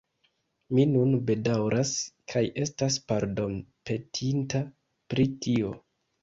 [0.77, 1.91] Mi nun bedaŭras
[2.33, 4.63] kaj estas pardonpetinta
[5.15, 5.77] pri tio.